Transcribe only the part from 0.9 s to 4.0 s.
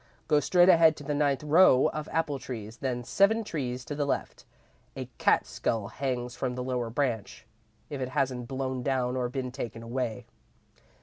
to the ninth row of apple trees, then seven trees to